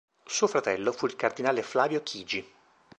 Suo 0.25 0.47
fratello 0.47 0.91
fu 0.93 1.05
il 1.05 1.15
cardinale 1.15 1.61
Flavio 1.61 2.01
Chigi. 2.01 2.43